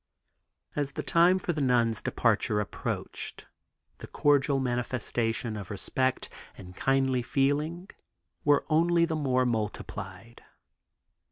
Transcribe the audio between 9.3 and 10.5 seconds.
multiplied.